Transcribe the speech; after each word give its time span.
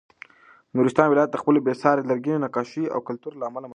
نورستان 0.75 1.07
ولایت 1.09 1.29
د 1.31 1.37
خپلو 1.41 1.59
بې 1.65 1.73
ساري 1.81 2.03
لرګینو 2.05 2.43
نقاشیو 2.45 2.91
او 2.93 2.99
کلتور 3.07 3.31
له 3.35 3.45
امله 3.49 3.49
مشهور 3.61 3.67
دی. 3.69 3.69